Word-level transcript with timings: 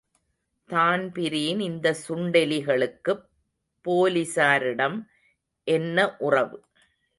Dan Breen 0.69 1.59
இந்த 1.59 1.95
சுண்டெலிகளுக்குப் 2.07 3.23
போலிஸாரிடம் 3.85 4.97
என்ன 5.63 6.15
உறவு? 6.17 6.57